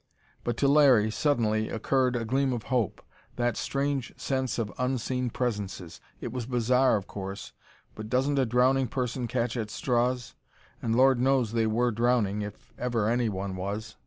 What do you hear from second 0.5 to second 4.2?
to Larry, suddenly, occurred a gleam of hope. That strange